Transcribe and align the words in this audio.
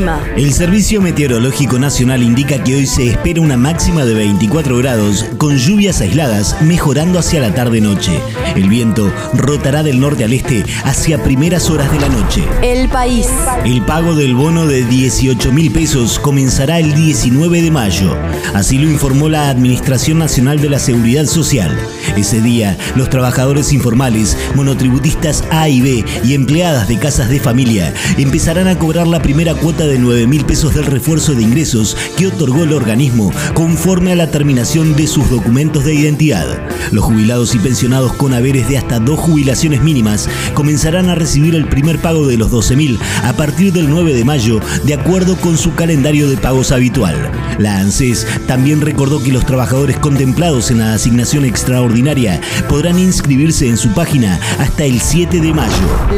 El 0.00 0.06
clima. 0.06 0.20
El 0.36 0.52
Servicio 0.54 1.02
Meteorológico 1.02 1.78
Nacional 1.78 2.22
indica 2.22 2.64
que 2.64 2.74
hoy 2.74 2.86
se 2.86 3.08
espera 3.08 3.40
una 3.40 3.58
máxima 3.58 4.04
de 4.06 4.14
24 4.14 4.78
grados, 4.78 5.26
con 5.36 5.58
lluvias 5.58 6.00
aisladas, 6.00 6.56
mejorando 6.62 7.18
hacia 7.18 7.40
la 7.40 7.54
tarde-noche. 7.54 8.18
El 8.56 8.68
viento 8.68 9.12
rotará 9.34 9.82
del 9.82 10.00
norte 10.00 10.24
al 10.24 10.32
este 10.32 10.64
hacia 10.84 11.22
primeras 11.22 11.68
horas 11.68 11.92
de 11.92 12.00
la 12.00 12.08
noche. 12.08 12.44
El 12.62 12.88
país. 12.88 13.28
El 13.64 13.82
pago 13.82 14.14
del 14.14 14.34
bono 14.34 14.66
de 14.66 14.84
18 14.84 15.52
mil 15.52 15.70
pesos 15.70 16.18
comenzará 16.18 16.78
el 16.78 16.94
19 16.94 17.60
de 17.60 17.70
mayo. 17.70 18.16
Así 18.54 18.78
lo 18.78 18.90
informó 18.90 19.28
la 19.28 19.50
Administración 19.50 20.18
Nacional 20.18 20.60
de 20.60 20.70
la 20.70 20.78
Seguridad 20.78 21.26
Social. 21.26 21.78
Ese 22.16 22.40
día, 22.40 22.78
los 22.96 23.10
trabajadores 23.10 23.72
informales, 23.72 24.36
monotributistas 24.54 25.44
A 25.50 25.68
y 25.68 25.80
B 25.80 26.04
y 26.24 26.34
empleadas 26.34 26.88
de 26.88 26.98
casas 26.98 27.28
de 27.28 27.40
familia 27.40 27.92
empezarán 28.16 28.68
a 28.68 28.78
cobrar 28.78 29.06
la 29.06 29.20
primera 29.20 29.54
cuota 29.54 29.86
de 29.86 29.89
9 29.98 30.26
mil 30.26 30.44
pesos 30.44 30.74
del 30.74 30.86
refuerzo 30.86 31.34
de 31.34 31.42
ingresos 31.42 31.96
que 32.16 32.26
otorgó 32.26 32.64
el 32.64 32.72
organismo 32.72 33.32
conforme 33.54 34.12
a 34.12 34.16
la 34.16 34.30
terminación 34.30 34.94
de 34.96 35.06
sus 35.06 35.28
documentos 35.30 35.84
de 35.84 35.94
identidad. 35.94 36.46
Los 36.92 37.04
jubilados 37.04 37.54
y 37.54 37.58
pensionados 37.58 38.12
con 38.14 38.34
haberes 38.34 38.68
de 38.68 38.78
hasta 38.78 39.00
dos 39.00 39.18
jubilaciones 39.20 39.82
mínimas 39.82 40.28
comenzarán 40.54 41.08
a 41.08 41.14
recibir 41.14 41.54
el 41.54 41.66
primer 41.66 41.98
pago 41.98 42.26
de 42.26 42.36
los 42.36 42.50
12 42.50 42.76
mil 42.76 42.98
a 43.24 43.32
partir 43.32 43.72
del 43.72 43.88
9 43.88 44.14
de 44.14 44.24
mayo, 44.24 44.60
de 44.84 44.94
acuerdo 44.94 45.36
con 45.36 45.56
su 45.58 45.74
calendario 45.74 46.28
de 46.28 46.36
pagos 46.36 46.72
habitual. 46.72 47.30
La 47.58 47.78
ANSES 47.78 48.26
también 48.46 48.80
recordó 48.80 49.22
que 49.22 49.32
los 49.32 49.46
trabajadores 49.46 49.98
contemplados 49.98 50.70
en 50.70 50.78
la 50.78 50.94
asignación 50.94 51.44
extraordinaria 51.44 52.40
podrán 52.68 52.98
inscribirse 52.98 53.68
en 53.68 53.76
su 53.76 53.90
página 53.90 54.40
hasta 54.58 54.84
el 54.84 55.00
7 55.00 55.40
de 55.40 55.52
mayo. 55.52 55.70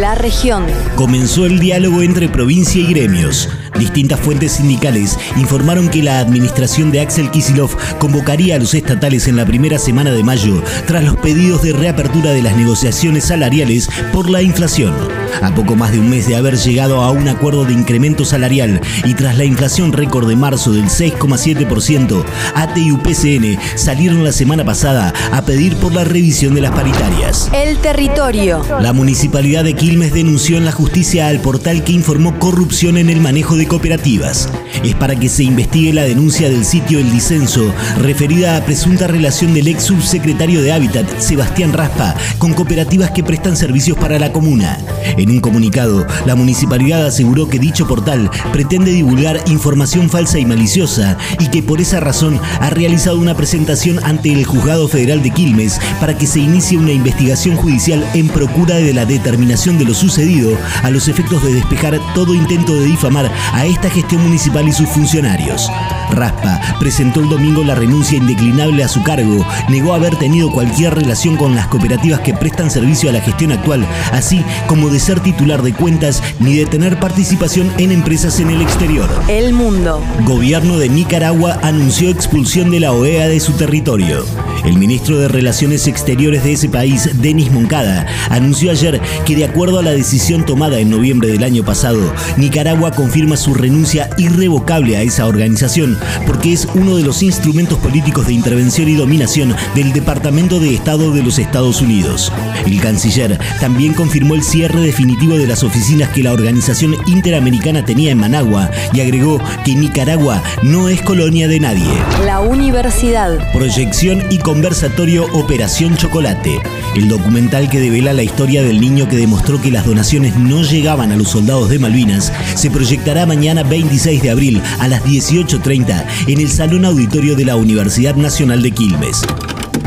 La 0.00 0.14
región. 0.14 0.64
Comenzó 0.96 1.46
el 1.46 1.58
diálogo 1.58 2.02
entre 2.02 2.28
provincia 2.28 2.80
y 2.80 2.86
gremios. 2.86 3.48
Distintas 3.78 4.20
fuentes 4.20 4.52
sindicales 4.52 5.18
informaron 5.36 5.88
que 5.88 6.02
la 6.02 6.20
administración 6.20 6.90
de 6.90 7.00
Axel 7.00 7.30
Kisilov 7.30 7.70
convocaría 7.98 8.56
a 8.56 8.58
los 8.58 8.74
estatales 8.74 9.28
en 9.28 9.36
la 9.36 9.46
primera 9.46 9.78
semana 9.78 10.10
de 10.10 10.22
mayo 10.22 10.62
tras 10.86 11.04
los 11.04 11.16
pedidos 11.16 11.62
de 11.62 11.72
reapertura 11.72 12.30
de 12.30 12.42
las 12.42 12.56
negociaciones 12.56 13.24
salariales 13.24 13.88
por 14.12 14.30
la 14.30 14.42
inflación. 14.42 14.94
A 15.42 15.54
poco 15.54 15.76
más 15.76 15.92
de 15.92 16.00
un 16.00 16.10
mes 16.10 16.26
de 16.26 16.36
haber 16.36 16.56
llegado 16.56 17.02
a 17.02 17.10
un 17.10 17.28
acuerdo 17.28 17.64
de 17.64 17.72
incremento 17.72 18.24
salarial 18.24 18.80
y 19.04 19.14
tras 19.14 19.36
la 19.36 19.44
inflación 19.44 19.92
récord 19.92 20.28
de 20.28 20.36
marzo 20.36 20.72
del 20.72 20.86
6,7%, 20.86 22.24
ATE 22.54 22.80
y 22.80 22.92
UPCN 22.92 23.58
salieron 23.76 24.24
la 24.24 24.32
semana 24.32 24.64
pasada 24.64 25.12
a 25.32 25.42
pedir 25.42 25.76
por 25.76 25.94
la 25.94 26.04
revisión 26.04 26.54
de 26.54 26.62
las 26.62 26.72
paritarias. 26.72 27.50
El 27.52 27.78
territorio. 27.78 28.64
La 28.80 28.92
municipalidad 28.92 29.64
de 29.64 29.74
Quilmes 29.74 30.12
denunció 30.12 30.56
en 30.56 30.64
la 30.64 30.72
justicia 30.72 31.28
al 31.28 31.40
portal 31.40 31.84
que 31.84 31.92
informó 31.92 32.38
corrupción 32.38 32.96
en 32.96 33.10
el 33.10 33.20
manejo 33.20 33.56
de 33.58 33.66
cooperativas. 33.66 34.48
Es 34.84 34.94
para 34.94 35.16
que 35.16 35.28
se 35.28 35.42
investigue 35.42 35.92
la 35.92 36.04
denuncia 36.04 36.48
del 36.48 36.64
sitio 36.64 37.00
El 37.00 37.10
Disenso, 37.10 37.72
referida 37.98 38.56
a 38.56 38.64
presunta 38.64 39.06
relación 39.06 39.52
del 39.52 39.68
ex 39.68 39.84
subsecretario 39.84 40.62
de 40.62 40.72
Hábitat, 40.72 41.18
Sebastián 41.18 41.72
Raspa, 41.72 42.14
con 42.38 42.54
cooperativas 42.54 43.10
que 43.10 43.24
prestan 43.24 43.56
servicios 43.56 43.98
para 43.98 44.18
la 44.18 44.32
comuna. 44.32 44.78
En 45.16 45.30
un 45.30 45.40
comunicado, 45.40 46.06
la 46.26 46.36
municipalidad 46.36 47.04
aseguró 47.06 47.48
que 47.48 47.58
dicho 47.58 47.88
portal 47.88 48.30
pretende 48.52 48.92
divulgar 48.92 49.40
información 49.46 50.08
falsa 50.10 50.38
y 50.38 50.46
maliciosa 50.46 51.18
y 51.40 51.48
que 51.48 51.62
por 51.62 51.80
esa 51.80 51.98
razón 51.98 52.40
ha 52.60 52.70
realizado 52.70 53.18
una 53.18 53.36
presentación 53.36 53.98
ante 54.04 54.32
el 54.32 54.44
Juzgado 54.44 54.86
Federal 54.86 55.22
de 55.22 55.30
Quilmes 55.30 55.80
para 56.00 56.16
que 56.16 56.26
se 56.26 56.40
inicie 56.40 56.78
una 56.78 56.92
investigación 56.92 57.56
judicial 57.56 58.08
en 58.14 58.28
procura 58.28 58.76
de 58.76 58.94
la 58.94 59.04
determinación 59.04 59.78
de 59.78 59.86
lo 59.86 59.94
sucedido 59.94 60.56
a 60.82 60.90
los 60.90 61.08
efectos 61.08 61.42
de 61.42 61.54
despejar 61.54 61.98
todo 62.14 62.34
intento 62.34 62.74
de 62.74 62.86
difamar 62.86 63.30
a 63.52 63.66
esta 63.66 63.90
gestión 63.90 64.22
municipal 64.22 64.67
y 64.68 64.72
sus 64.72 64.88
funcionarios. 64.88 65.70
Raspa 66.10 66.60
presentó 66.78 67.20
el 67.20 67.28
domingo 67.28 67.64
la 67.64 67.74
renuncia 67.74 68.18
indeclinable 68.18 68.84
a 68.84 68.88
su 68.88 69.02
cargo, 69.02 69.44
negó 69.68 69.94
haber 69.94 70.16
tenido 70.16 70.50
cualquier 70.50 70.94
relación 70.94 71.36
con 71.36 71.54
las 71.54 71.66
cooperativas 71.68 72.20
que 72.20 72.34
prestan 72.34 72.70
servicio 72.70 73.10
a 73.10 73.12
la 73.12 73.20
gestión 73.20 73.52
actual, 73.52 73.86
así 74.12 74.44
como 74.66 74.88
de 74.88 75.00
ser 75.00 75.20
titular 75.20 75.62
de 75.62 75.72
cuentas 75.72 76.22
ni 76.40 76.56
de 76.56 76.66
tener 76.66 77.00
participación 77.00 77.70
en 77.78 77.92
empresas 77.92 78.40
en 78.40 78.50
el 78.50 78.62
exterior. 78.62 79.08
El 79.28 79.52
mundo. 79.52 80.02
Gobierno 80.24 80.78
de 80.78 80.88
Nicaragua 80.88 81.58
anunció 81.62 82.10
expulsión 82.10 82.70
de 82.70 82.80
la 82.80 82.92
OEA 82.92 83.28
de 83.28 83.40
su 83.40 83.52
territorio. 83.52 84.24
El 84.68 84.76
ministro 84.76 85.18
de 85.18 85.28
Relaciones 85.28 85.86
Exteriores 85.86 86.44
de 86.44 86.52
ese 86.52 86.68
país, 86.68 87.08
Denis 87.22 87.50
Moncada, 87.50 88.04
anunció 88.28 88.70
ayer 88.70 89.00
que 89.24 89.34
de 89.34 89.46
acuerdo 89.46 89.78
a 89.78 89.82
la 89.82 89.92
decisión 89.92 90.44
tomada 90.44 90.78
en 90.78 90.90
noviembre 90.90 91.28
del 91.28 91.42
año 91.42 91.64
pasado, 91.64 92.12
Nicaragua 92.36 92.90
confirma 92.90 93.38
su 93.38 93.54
renuncia 93.54 94.10
irrevocable 94.18 94.98
a 94.98 95.00
esa 95.00 95.26
organización 95.26 95.98
porque 96.26 96.52
es 96.52 96.68
uno 96.74 96.98
de 96.98 97.02
los 97.02 97.22
instrumentos 97.22 97.78
políticos 97.78 98.26
de 98.26 98.34
intervención 98.34 98.90
y 98.90 98.94
dominación 98.94 99.56
del 99.74 99.94
Departamento 99.94 100.60
de 100.60 100.74
Estado 100.74 101.12
de 101.12 101.22
los 101.22 101.38
Estados 101.38 101.80
Unidos. 101.80 102.30
El 102.66 102.78
canciller 102.82 103.38
también 103.60 103.94
confirmó 103.94 104.34
el 104.34 104.42
cierre 104.42 104.82
definitivo 104.82 105.38
de 105.38 105.46
las 105.46 105.62
oficinas 105.62 106.10
que 106.10 106.22
la 106.22 106.34
organización 106.34 106.94
interamericana 107.06 107.86
tenía 107.86 108.12
en 108.12 108.18
Managua 108.18 108.70
y 108.92 109.00
agregó 109.00 109.40
que 109.64 109.74
Nicaragua 109.74 110.42
no 110.62 110.90
es 110.90 111.00
colonia 111.00 111.48
de 111.48 111.58
nadie. 111.58 111.88
La 112.26 112.40
universidad. 112.40 113.38
Proyección 113.54 114.22
y 114.28 114.36
conversatorio 114.58 115.24
Operación 115.34 115.96
Chocolate. 115.96 116.60
El 116.96 117.08
documental 117.08 117.70
que 117.70 117.78
devela 117.78 118.12
la 118.12 118.24
historia 118.24 118.60
del 118.60 118.80
niño 118.80 119.08
que 119.08 119.16
demostró 119.16 119.62
que 119.62 119.70
las 119.70 119.86
donaciones 119.86 120.36
no 120.36 120.64
llegaban 120.64 121.12
a 121.12 121.16
los 121.16 121.28
soldados 121.28 121.70
de 121.70 121.78
Malvinas 121.78 122.32
se 122.56 122.68
proyectará 122.68 123.24
mañana 123.24 123.62
26 123.62 124.20
de 124.20 124.30
abril 124.30 124.60
a 124.80 124.88
las 124.88 125.04
18.30 125.04 126.04
en 126.26 126.40
el 126.40 126.48
Salón 126.50 126.84
Auditorio 126.86 127.36
de 127.36 127.44
la 127.44 127.54
Universidad 127.54 128.16
Nacional 128.16 128.60
de 128.60 128.72
Quilmes. 128.72 129.22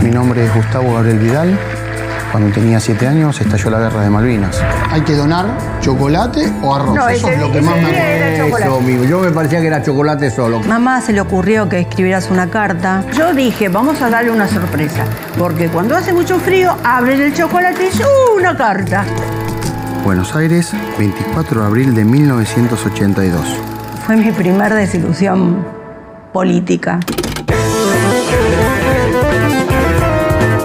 Mi 0.02 0.10
nombre 0.10 0.46
es 0.46 0.56
Gustavo 0.56 0.94
Gabriel 0.94 1.20
Vidal. 1.20 1.60
Cuando 2.32 2.50
tenía 2.54 2.80
siete 2.80 3.08
años 3.08 3.40
estalló 3.42 3.70
la 3.72 3.80
guerra 3.80 4.02
de 4.04 4.10
Malvinas. 4.10 4.58
¿Hay 4.90 5.02
que 5.02 5.16
donar 5.16 5.48
chocolate 5.82 6.50
o 6.62 6.74
arroz? 6.74 6.96
No, 6.96 7.10
Eso 7.10 7.28
ese- 7.28 7.36
es 7.36 7.42
lo 7.42 7.52
que 7.52 7.62
más 7.62 7.76
me 7.76 7.82
acuerdo. 7.82 8.46
chocolate. 8.46 8.94
Eso. 8.96 9.04
Yo 9.04 9.20
me 9.20 9.32
parecía 9.32 9.60
que 9.62 9.68
era 9.68 9.84
chocolate 9.84 10.32
solo. 10.32 10.60
Mamá 10.62 11.02
se 11.02 11.12
le 11.12 11.20
ocurrió 11.20 11.68
que 11.68 11.80
escribieras 11.82 12.30
una 12.32 12.50
carta. 12.50 13.04
Yo 13.18 13.34
dije, 13.34 13.68
vamos 13.68 14.02
a 14.02 14.10
darle 14.10 14.32
una 14.32 14.48
sorpresa, 14.48 15.04
porque 15.38 15.68
cuando 15.68 15.96
hace 15.98 16.14
mucho 16.14 16.40
frío, 16.40 16.74
abren 16.86 17.20
el 17.22 17.34
chocolate 17.34 17.90
y 17.94 18.02
¡uh, 18.02 18.38
una 18.38 18.56
carta! 18.56 19.04
Buenos 20.06 20.34
Aires, 20.36 20.72
24 20.98 21.62
de 21.62 21.68
abril 21.68 21.94
de 21.94 22.06
1982. 22.06 23.42
Fue 24.08 24.16
mi 24.16 24.32
primer 24.32 24.74
desilusión 24.74 25.66
política. 26.32 27.00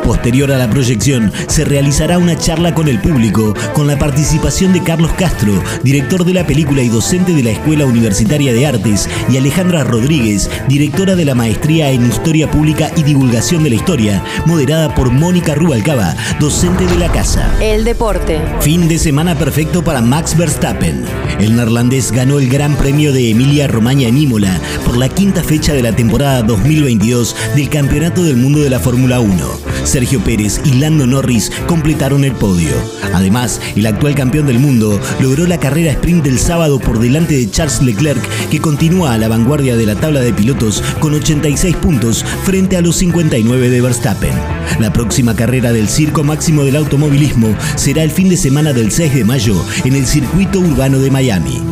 Posterior 0.06 0.52
a 0.52 0.56
la 0.56 0.70
proyección, 0.70 1.32
se 1.48 1.64
realizará 1.64 2.18
una 2.18 2.38
charla 2.38 2.72
con 2.72 2.86
el 2.86 3.00
público, 3.00 3.54
con 3.72 3.88
la 3.88 3.98
participación 3.98 4.72
de 4.72 4.80
Carlos 4.80 5.10
Castro, 5.18 5.60
director 5.82 6.24
de 6.24 6.32
la 6.32 6.46
película 6.46 6.80
y 6.80 6.88
docente 6.88 7.32
de 7.32 7.42
la 7.42 7.50
Escuela 7.50 7.86
Universitaria 7.86 8.52
de 8.52 8.68
Artes, 8.68 9.08
y 9.28 9.36
Alejandra 9.36 9.82
Rodríguez, 9.82 10.48
directora 10.68 11.16
de 11.16 11.24
la 11.24 11.34
Maestría 11.34 11.90
en 11.90 12.06
Historia 12.06 12.48
Pública 12.48 12.88
y 12.94 13.02
Divulgación 13.02 13.64
de 13.64 13.70
la 13.70 13.76
Historia, 13.76 14.22
moderada 14.46 14.94
por 14.94 15.10
Mónica 15.10 15.56
Rubalcaba, 15.56 16.14
docente 16.38 16.86
de 16.86 16.98
la 16.98 17.10
casa. 17.10 17.52
El 17.60 17.82
deporte. 17.82 18.40
Fin 18.60 18.86
de 18.86 19.00
semana 19.00 19.34
perfecto 19.36 19.82
para 19.82 20.02
Max 20.02 20.36
Verstappen. 20.36 21.04
El 21.40 21.56
neerlandés 21.56 22.12
ganó 22.12 22.38
el 22.38 22.48
Gran 22.48 22.76
Premio 22.76 23.12
de 23.12 23.30
Emilia 23.30 23.66
Romagna 23.66 24.06
en 24.06 24.18
Imola 24.18 24.60
por 24.84 24.96
la 24.96 25.08
quinta 25.08 25.42
fecha 25.42 25.74
de 25.74 25.82
la 25.82 25.96
temporada 25.96 26.42
2022 26.42 27.34
del 27.56 27.68
Campeonato 27.68 28.22
del 28.22 28.36
Mundo 28.36 28.60
de 28.60 28.70
la 28.70 28.78
Fórmula 28.78 29.18
1. 29.18 29.75
Sergio 29.86 30.20
Pérez 30.20 30.60
y 30.64 30.74
Lando 30.74 31.06
Norris 31.06 31.50
completaron 31.66 32.24
el 32.24 32.32
podio. 32.32 32.74
Además, 33.14 33.60
el 33.76 33.86
actual 33.86 34.14
campeón 34.14 34.46
del 34.46 34.58
mundo 34.58 35.00
logró 35.20 35.46
la 35.46 35.58
carrera 35.58 35.92
sprint 35.92 36.24
del 36.24 36.38
sábado 36.38 36.78
por 36.78 36.98
delante 36.98 37.34
de 37.34 37.50
Charles 37.50 37.82
Leclerc, 37.82 38.22
que 38.50 38.60
continúa 38.60 39.14
a 39.14 39.18
la 39.18 39.28
vanguardia 39.28 39.76
de 39.76 39.86
la 39.86 39.94
tabla 39.94 40.20
de 40.20 40.32
pilotos 40.32 40.82
con 41.00 41.14
86 41.14 41.76
puntos 41.76 42.24
frente 42.44 42.76
a 42.76 42.80
los 42.80 42.96
59 42.96 43.70
de 43.70 43.80
Verstappen. 43.80 44.34
La 44.80 44.92
próxima 44.92 45.34
carrera 45.34 45.72
del 45.72 45.88
Circo 45.88 46.24
Máximo 46.24 46.64
del 46.64 46.76
Automovilismo 46.76 47.56
será 47.76 48.02
el 48.02 48.10
fin 48.10 48.28
de 48.28 48.36
semana 48.36 48.72
del 48.72 48.90
6 48.92 49.14
de 49.14 49.24
mayo 49.24 49.64
en 49.84 49.94
el 49.94 50.06
circuito 50.06 50.58
urbano 50.58 50.98
de 50.98 51.10
Miami. 51.10 51.62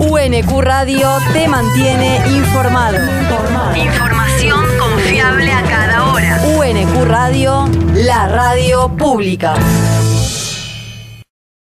UNQ 0.00 0.60
Radio 0.60 1.08
te 1.32 1.48
mantiene 1.48 2.20
informado. 2.28 2.98
Confiable 3.28 4.17
La 7.30 8.26
radio 8.26 8.88
pública. 8.96 9.54